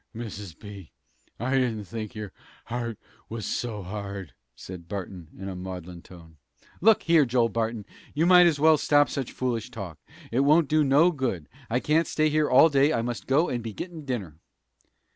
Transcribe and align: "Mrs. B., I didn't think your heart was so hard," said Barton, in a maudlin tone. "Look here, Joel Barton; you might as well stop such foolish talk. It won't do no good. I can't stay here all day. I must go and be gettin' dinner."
"Mrs. 0.15 0.57
B., 0.57 0.89
I 1.39 1.59
didn't 1.59 1.83
think 1.83 2.15
your 2.15 2.31
heart 2.65 2.97
was 3.29 3.45
so 3.45 3.83
hard," 3.83 4.33
said 4.55 4.87
Barton, 4.87 5.27
in 5.37 5.47
a 5.47 5.55
maudlin 5.55 6.01
tone. 6.01 6.37
"Look 6.81 7.03
here, 7.03 7.23
Joel 7.23 7.49
Barton; 7.49 7.85
you 8.15 8.25
might 8.25 8.47
as 8.47 8.59
well 8.59 8.79
stop 8.79 9.11
such 9.11 9.31
foolish 9.31 9.69
talk. 9.69 9.99
It 10.31 10.39
won't 10.39 10.67
do 10.69 10.83
no 10.83 11.11
good. 11.11 11.47
I 11.69 11.79
can't 11.79 12.07
stay 12.07 12.29
here 12.29 12.49
all 12.49 12.67
day. 12.69 12.91
I 12.91 13.03
must 13.03 13.27
go 13.27 13.47
and 13.47 13.61
be 13.63 13.73
gettin' 13.73 14.03
dinner." 14.03 14.39